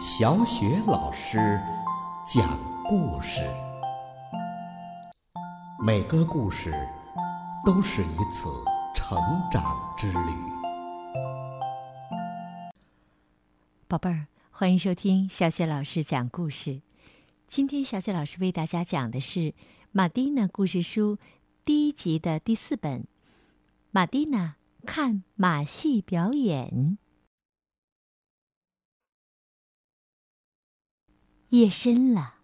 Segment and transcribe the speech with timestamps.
[0.00, 1.60] 小雪老师
[2.24, 3.42] 讲故事，
[5.84, 6.72] 每个故事
[7.66, 8.48] 都是一次
[8.94, 9.18] 成
[9.50, 10.18] 长之旅。
[13.88, 16.80] 宝贝儿，欢迎收听小雪老师讲故事。
[17.48, 19.40] 今天小雪老师为大家讲的是
[19.90, 21.16] 《马蒂娜故事书》
[21.64, 23.00] 第一集的第四本
[23.90, 24.54] 《马蒂娜
[24.86, 26.68] 看马戏表演》。
[31.50, 32.34] 夜深了，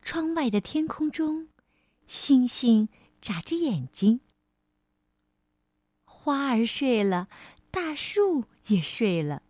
[0.00, 1.48] 窗外的天空中，
[2.06, 2.88] 星星
[3.20, 4.20] 眨着眼睛。
[6.06, 7.28] 花儿睡了，
[7.70, 9.42] 大树也睡了。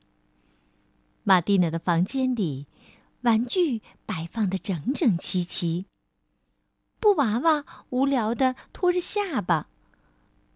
[1.23, 2.67] 马蒂娜的房间里，
[3.21, 5.87] 玩具摆放的整整齐齐。
[6.99, 9.69] 布娃娃无聊的拖着下巴，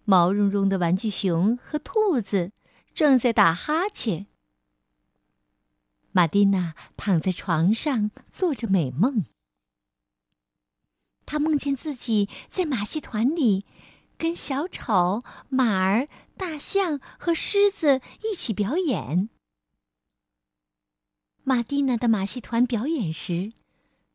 [0.05, 2.51] 毛茸茸的玩具熊和兔子
[2.93, 4.27] 正在打哈欠。
[6.13, 9.25] 玛蒂娜躺在床上做着美梦。
[11.25, 13.65] 她梦见自己在马戏团里，
[14.19, 19.29] 跟小丑、马儿、大象和狮子一起表演。
[21.45, 23.53] 玛蒂娜的马戏团表演时，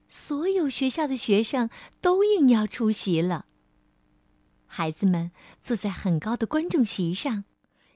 [0.08, 1.69] 所有学校的学生
[2.02, 3.45] 都应邀出席了。
[4.67, 5.31] 孩子们
[5.62, 7.45] 坐在很高的观众席上，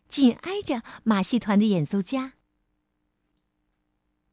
[0.08, 2.34] 紧挨着马戏团的演奏家。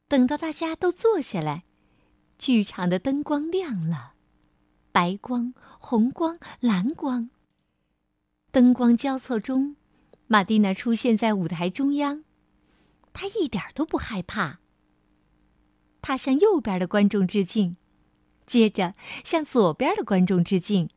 [0.07, 1.65] 等到大家都坐下来，
[2.37, 4.13] 剧场的灯光亮了，
[4.91, 7.29] 白光、红光、蓝光。
[8.51, 9.75] 灯光交错中，
[10.27, 12.23] 玛蒂娜出现在舞台中央。
[13.11, 14.59] 她一点都不害怕。
[16.01, 17.75] 她向右边的观众致敬，
[18.45, 18.93] 接着
[19.25, 20.89] 向左边的观众致敬，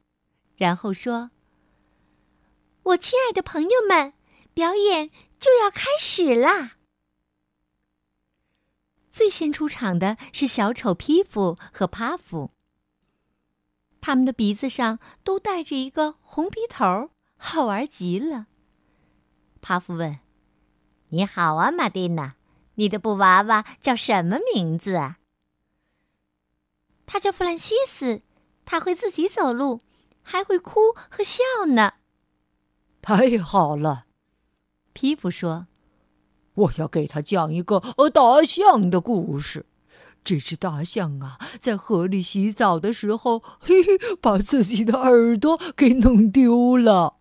[0.55, 1.33] 然后说
[2.85, 4.13] ：“我亲爱的朋友们，
[4.55, 6.77] 表演就要开始啦！”
[9.11, 12.53] 最先出场的是小丑皮夫和帕夫，
[14.01, 18.47] 他们的鼻子上都带着一个红鼻头，好玩极了。
[19.61, 20.21] 帕夫问
[21.11, 22.37] ：“你好啊，马蒂娜，
[22.77, 25.19] 你的布娃娃叫什么名字啊
[27.05, 28.23] ？”“他叫弗兰西斯，
[28.65, 29.81] 他会自己走路，
[30.23, 31.43] 还会哭和笑
[31.75, 31.95] 呢。
[33.03, 34.07] ”“太好了！”
[34.95, 35.67] 皮夫说。
[36.61, 39.67] 我要给他讲一个呃大象的故事。
[40.23, 47.17] 这只大象啊，在河里洗澡的时候，嘿 嘿，把自己的耳朵给弄丢了。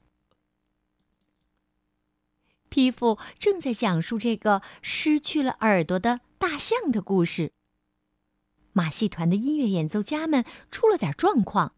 [2.68, 7.54] 皮肤正在讲述这个失去了耳朵的大象的故事。
[8.74, 11.74] 马戏团的音乐演奏家们出了点状况，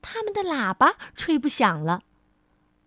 [0.00, 2.02] 他们的喇叭吹不响了。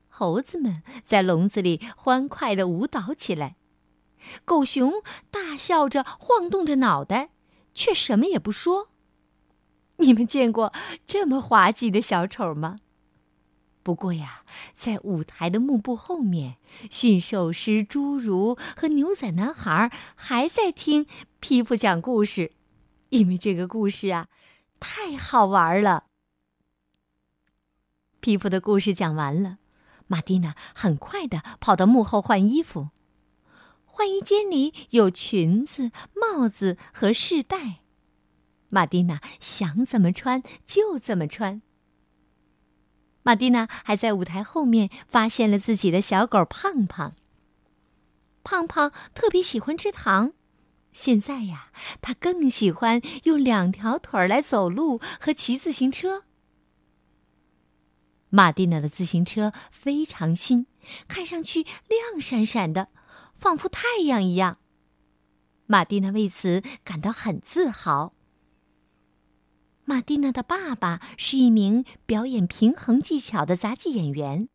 [0.10, 3.56] 猴子们在笼子里欢快的舞蹈起来，
[4.46, 7.30] 狗熊大笑着晃动着脑袋，
[7.74, 8.90] 却什么也不说。
[9.98, 10.74] 你们见过
[11.06, 12.78] 这么滑稽的小丑吗？
[13.82, 16.58] 不过呀，在舞台的幕布后面，
[16.92, 21.08] 驯兽师侏儒和牛仔男孩还在听
[21.40, 22.52] 皮肤讲故事，
[23.10, 24.28] 因为这个故事啊，
[24.80, 26.06] 太好玩了。
[28.20, 29.58] 皮肤的故事讲完了。
[30.08, 32.90] 玛蒂娜很快的跑到幕后换衣服，
[34.00, 37.82] 换衣间里有裙子、帽子和饰带，
[38.70, 41.62] 玛蒂娜想怎么穿就怎么穿。
[43.24, 47.14] 玛蒂娜还在舞台后面发现了自己的小狗胖胖。
[48.42, 50.32] 胖胖特别喜欢吃糖，
[50.94, 56.24] 现在呀，他更喜欢用两条腿来走路和骑自行车。
[58.30, 60.68] 玛蒂娜的自行车非常新，
[61.10, 62.88] 看上去亮闪闪的，
[63.40, 64.58] 仿佛太阳一样。
[65.66, 68.14] 玛蒂娜为此感到很自豪。
[69.86, 74.50] 玛蒂娜的爸爸是一名表演平衡技巧的杂技演员，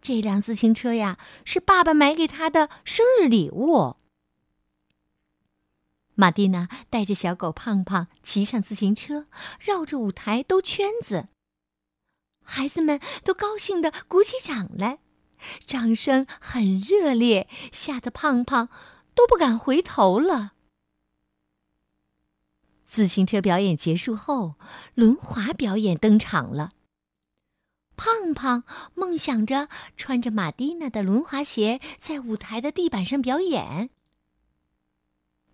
[0.00, 3.96] 这辆自行车呀是爸爸买给他的生日礼物。
[6.14, 9.26] 玛蒂娜带着小狗胖胖骑上自行车，
[9.58, 11.28] 绕着舞台兜圈子。
[12.44, 14.98] 孩子们都高兴的鼓起掌来，
[15.64, 18.68] 掌声很热烈，吓得胖胖
[19.14, 20.52] 都不敢回头了。
[22.84, 24.56] 自行车表演结束后，
[24.94, 26.72] 轮滑表演登场了。
[27.96, 33.90] 胖胖梦想着穿着马蒂娜的轮滑鞋在舞台的地板上表演。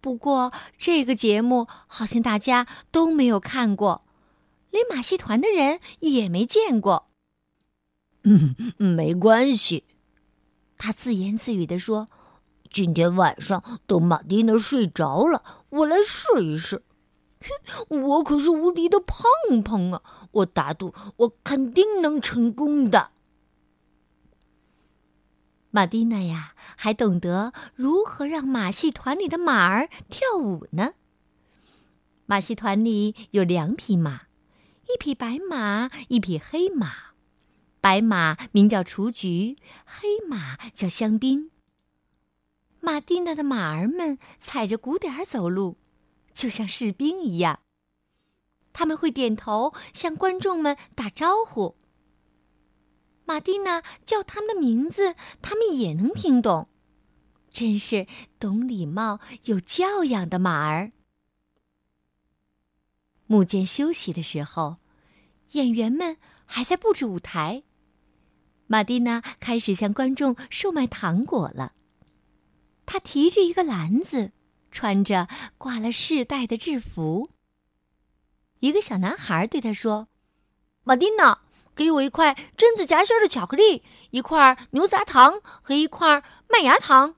[0.00, 4.05] 不过，这个节目好像大家都没有看过。
[4.70, 7.11] 连马戏团的人也没见过。
[8.25, 9.85] 嗯，没关系，
[10.76, 12.09] 他自言自语地说
[12.70, 16.82] ：“今天晚上等马蒂娜睡着了，我来试一试。
[17.88, 20.03] 哼，我可是无敌的胖胖啊！
[20.32, 23.11] 我打赌，我肯定能成功的。
[25.71, 30.94] 马蒂娜呀，还懂得如何让马戏团里的马儿跳舞呢。
[32.26, 34.23] 马戏团里有两匹马，
[34.82, 37.07] 一匹白马，一匹黑马。
[37.80, 41.50] 白马名叫雏菊，黑马叫香槟。
[42.80, 45.76] 马蒂娜的马儿们踩着鼓点儿走路，
[46.32, 47.60] 就像士兵一样。
[48.72, 51.76] 他们会点头向观众们打招呼。
[53.25, 56.69] 马蒂娜叫他们的名字，他们也能听懂，
[57.50, 58.06] 真是
[58.38, 60.90] 懂礼貌、有教养的马儿。
[63.26, 64.78] 幕间休息的时候，
[65.52, 66.16] 演员们
[66.46, 67.64] 还在布置舞台。
[68.69, 71.73] 马蒂娜开始向观众售卖糖果了。
[72.87, 74.31] 她提着一个篮子，
[74.70, 75.26] 穿着
[75.59, 77.31] 挂了饰带的制服。
[78.61, 80.06] 一个小男孩对她说
[80.85, 81.41] ：“马蒂娜。”
[81.79, 87.14] 给我一块榛子夹心的巧克力，一块牛轧糖和一块麦芽糖。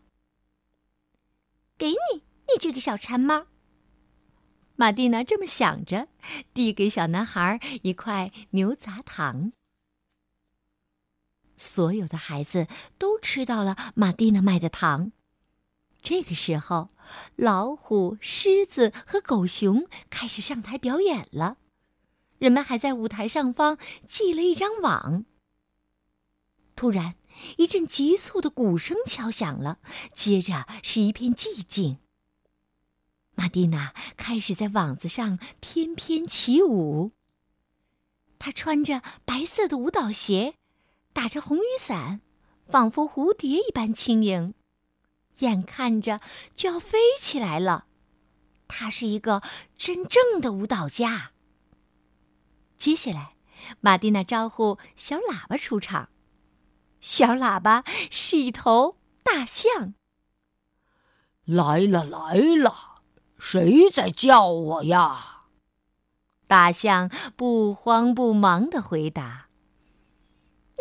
[1.79, 3.47] 给你，你这个小馋猫。
[4.77, 6.09] 马蒂娜这么想着，
[6.53, 9.53] 递给小男孩一块牛轧糖。
[11.61, 12.67] 所有的孩子
[12.97, 15.13] 都吃到了马蒂娜卖的糖。
[16.01, 16.89] 这个时候，
[17.37, 21.59] 老虎、狮子和狗熊开始上台表演了。
[22.39, 23.77] 人们还在舞台上方
[24.09, 25.27] 系了一张网。
[26.75, 27.17] 突然，
[27.59, 29.79] 一阵急促的鼓声敲响了，
[30.15, 31.99] 接着是一片寂静。
[33.35, 37.13] 玛蒂娜开始在网子上翩翩起舞。
[38.39, 40.55] 她穿着白色的舞蹈鞋，
[41.13, 42.21] 打着红雨伞，
[42.67, 44.55] 仿佛蝴蝶一般轻盈，
[45.39, 46.21] 眼看着
[46.55, 47.87] 就要飞起来了。
[48.69, 49.43] 他是一个
[49.77, 51.33] 真正的舞蹈家。
[52.77, 53.35] 接下来，
[53.81, 56.09] 马蒂娜招呼小喇叭出场。
[57.01, 59.95] 小喇叭是一头大象。
[61.45, 63.03] 来了来了，
[63.39, 65.41] 谁在叫我呀？
[66.47, 69.49] 大象不慌不忙的回答：“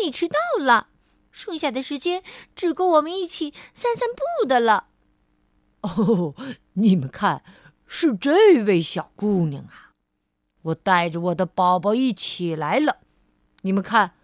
[0.01, 0.88] 你迟到了，
[1.31, 2.24] 剩下的时间
[2.56, 4.88] 只够我们一起散散步的了。”
[5.81, 6.36] 哦，
[6.74, 7.44] 你们看，
[7.86, 9.94] 是这位小姑娘啊。
[10.63, 12.98] 我带着我的宝宝一起来了，
[13.62, 14.16] 你们看，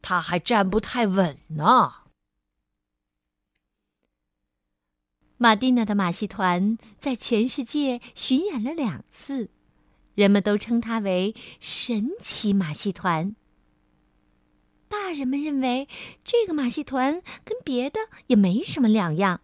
[0.00, 1.94] 她还站不太稳呢。
[5.36, 9.50] 马蒂娜的马戏团在全世界巡演了两次，
[10.14, 13.34] 人们都称它为神奇马戏团。
[14.90, 15.88] 大人们认为
[16.24, 19.40] 这个马戏团跟别的也没什么两样。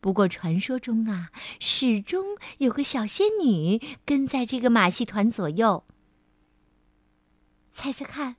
[0.00, 1.30] 不过，传说中啊，
[1.60, 5.84] 始终有个小仙女跟在这个马戏团左右。
[7.70, 8.36] 猜猜看，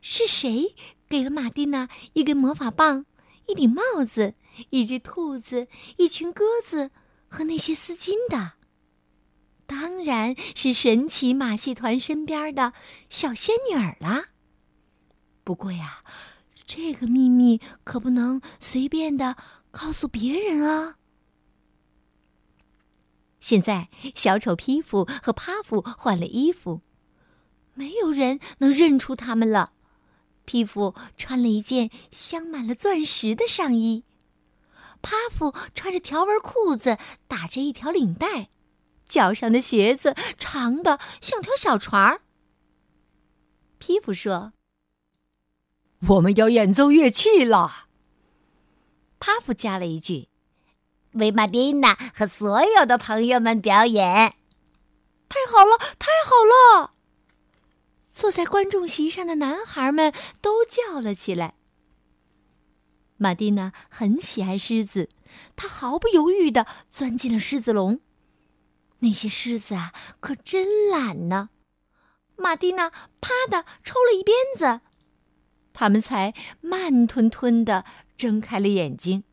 [0.00, 0.74] 是谁
[1.10, 3.04] 给了马蒂娜一根魔法棒、
[3.46, 4.34] 一顶帽子、
[4.70, 5.68] 一只兔子、
[5.98, 6.90] 一群鸽子
[7.28, 8.52] 和那些丝巾的？
[9.66, 12.72] 当然是神奇马戏团身边的
[13.10, 14.30] 小仙女儿啦。
[15.50, 16.04] 不过呀，
[16.64, 19.36] 这个秘密可不能随便的
[19.72, 20.94] 告诉别人啊。
[23.40, 26.82] 现在，小丑皮肤和帕夫换了衣服，
[27.74, 29.72] 没有人能认出他们了。
[30.44, 34.04] 皮肤穿了一件镶满了钻石的上衣，
[35.02, 38.50] 帕夫穿着条纹裤子，打着一条领带，
[39.08, 42.22] 脚上的鞋子长的像条小船儿。
[43.78, 44.52] 皮肤说
[46.08, 47.86] ：“我们要演奏乐器了。”
[49.20, 50.28] 帕夫加了一句。
[51.14, 54.36] 为马蒂娜和所有的朋友们表演，
[55.28, 56.92] 太好了，太好了！
[58.12, 61.54] 坐在观众席上的男孩们都叫了起来。
[63.16, 65.08] 马蒂娜很喜爱狮子，
[65.56, 68.00] 她毫不犹豫的钻进了狮子笼。
[69.00, 71.50] 那些狮子啊，可真懒呢！
[72.36, 72.90] 马蒂娜
[73.20, 74.80] 啪的抽了一鞭子，
[75.72, 77.84] 他们才慢吞吞的
[78.16, 79.24] 睁开了眼睛。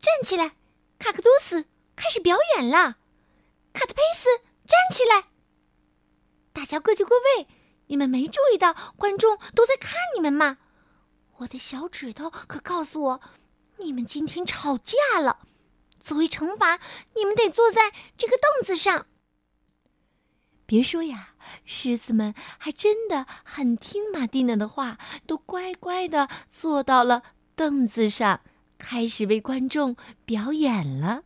[0.00, 0.52] 站起来，
[0.98, 2.98] 卡克多斯开始表演了。
[3.72, 4.28] 卡特佩斯，
[4.66, 5.24] 站起来！
[6.52, 7.46] 大家各就各位。
[7.90, 10.58] 你们没注意到观众都在看你们吗？
[11.38, 13.20] 我的小指头可告诉我，
[13.78, 15.38] 你们今天吵架了。
[16.00, 16.80] 作为惩罚，
[17.14, 19.06] 你们得坐在这个凳子上。
[20.68, 21.30] 别说呀，
[21.64, 27.22] 狮子们还真的很听马蒂娜的话，都乖乖的坐到了
[27.56, 28.42] 凳子上。
[28.76, 29.96] 开始为观众
[30.26, 31.24] 表演了。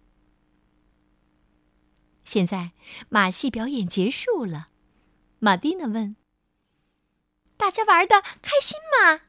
[2.24, 2.70] 现在
[3.08, 4.68] 马戏表演结束了，
[5.40, 6.14] 马蒂娜问
[7.58, 9.22] ：“大家玩的开心吗？”“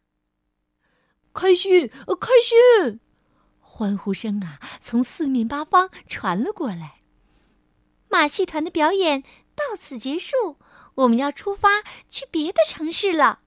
[1.34, 3.00] 开心，开心！”
[3.60, 7.02] 欢呼声啊，从四面八方传了过来。
[8.08, 9.24] 马戏团的表演
[9.56, 10.58] 到此结束，
[10.96, 13.42] 我们要出发去别的城市了。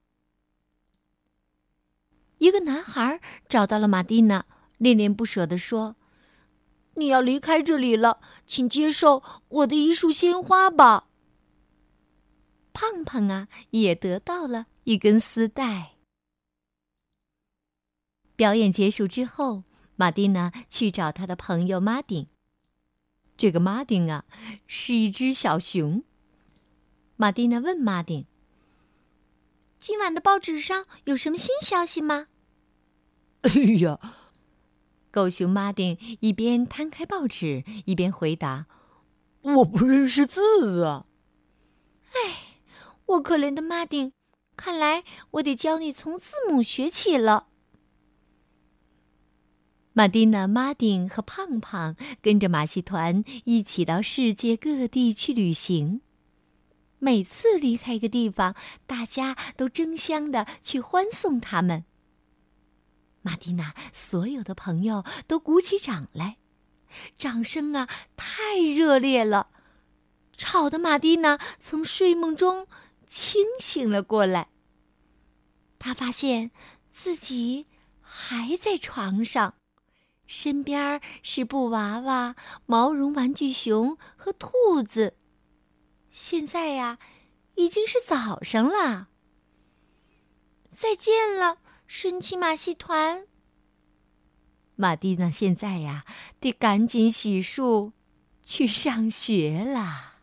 [2.39, 4.45] 一个男孩找到了马蒂娜，
[4.79, 5.97] 恋恋不舍地说
[6.95, 11.09] ：“你要离开这里了，请接受我的一束鲜花吧。”
[12.73, 15.93] 胖胖啊，也得到了一根丝带。
[18.37, 19.65] 表演结束之后，
[19.97, 22.29] 马蒂娜去找他的朋友马丁。
[23.37, 24.25] 这个马丁啊，
[24.67, 26.03] 是一只小熊。
[27.17, 28.27] 马蒂娜问马丁。
[29.79, 32.29] 今晚的报纸上有什么新消息吗？
[33.43, 33.51] 哎
[33.81, 33.99] 呀，
[35.11, 38.67] 狗熊马丁一边摊开报纸，一边回答
[39.43, 41.07] ：“我不认识字啊。”
[42.13, 42.61] 哎，
[43.05, 44.13] 我可怜的马丁，
[44.57, 47.49] 看来我得教你从字母学起了。
[49.99, 56.03] 马蒂娜、马丁和胖胖跟着马戏团一起到世界各地去旅行。
[56.99, 58.55] 每次离开一个地方，
[58.87, 61.87] 大家都争相的去欢送他们。
[63.23, 66.37] 马蒂娜所有的朋友都鼓起掌来，
[67.17, 67.89] 掌声啊
[68.19, 69.49] 太热烈了，
[70.37, 72.69] 吵得马蒂娜从睡梦中
[73.07, 74.49] 清醒了过来。
[75.79, 76.51] 她发现
[76.91, 77.65] 自己
[78.03, 79.55] 还在床上，
[80.27, 82.35] 身边是布娃娃、
[82.67, 85.17] 毛绒玩具熊和兔子。
[86.11, 86.99] 现在呀，
[87.55, 89.09] 已经是早上了。
[90.71, 93.27] 再见了，神奇马戏团。
[94.75, 96.05] 马蒂娜现在呀，
[96.39, 97.93] 得赶紧洗漱，
[98.43, 100.21] 去上学啦。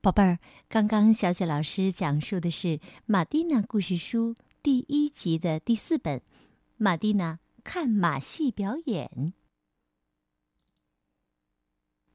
[0.00, 6.18] 宝贝儿，刚刚小雪老师讲述的是《马蒂娜故事书》第一集的第四本，
[6.76, 9.10] 《马蒂娜看马戏表演》。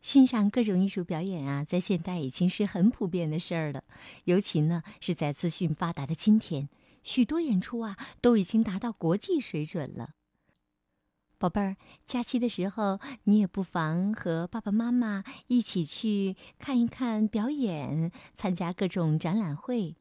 [0.02, 3.84] 欣赏各种艺术表演啊，在现代已经是很普遍的事儿了。
[4.24, 6.70] 尤其呢，是在资讯发达的今天，
[7.04, 10.12] 许多演出啊都已经达到国际水准了。
[11.38, 19.98] 宝贝儿，假期的时候，你也不妨和爸爸妈妈一起去看一看表演，参加各种展览会。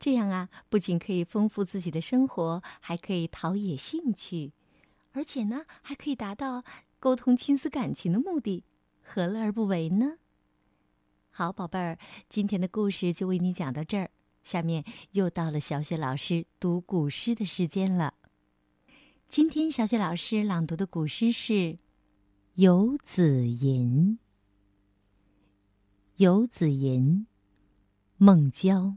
[0.00, 4.52] 这样啊，不仅可以丰富自己的生活，还可以陶冶兴趣，
[5.12, 6.64] 而且呢，还可以达到
[6.98, 8.64] 沟通亲子感情的目的。
[9.02, 10.14] 何乐而不为呢？
[11.30, 11.98] 好，宝贝儿，
[12.30, 14.10] 今天的故事就为你讲到这儿。
[14.42, 18.14] 下面又到了小雪老师读古诗的时间了。
[19.28, 21.52] 今天小雪老师朗读的古诗是
[22.54, 24.12] 《游子吟》。
[26.16, 27.26] 《游子吟》，
[28.16, 28.96] 孟郊。